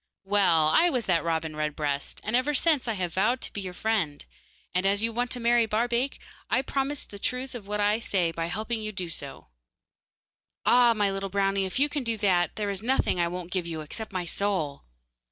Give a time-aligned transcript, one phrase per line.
[0.25, 3.75] 'Well, I was that robin redbreast, and ever since I have vowed to be your
[3.75, 4.25] friend,
[4.73, 7.99] and as you want to marry Barbaik, I will prove the truth of what I
[7.99, 9.49] say by helping you to do so.'
[10.65, 10.95] 'Ah!
[10.95, 13.81] my little brownie, if you can do that, there is nothing I won't give you,
[13.81, 14.85] except my soul.